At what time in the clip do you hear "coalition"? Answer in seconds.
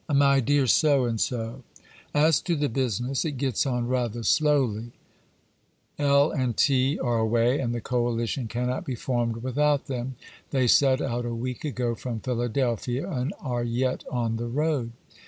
7.81-8.47